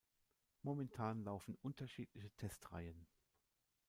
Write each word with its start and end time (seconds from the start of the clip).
Momentan 0.63 1.23
laufen 1.25 1.53
unterschiedliche 1.61 2.31
Testreihen. 2.31 3.05